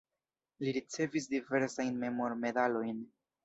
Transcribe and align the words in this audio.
Li 0.63 0.73
ricevis 0.77 1.29
diversajn 1.35 2.03
memormedalojn. 2.07 3.09